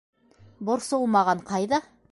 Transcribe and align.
Борсолмаған 0.71 1.47
ҡайҙа? 1.53 1.85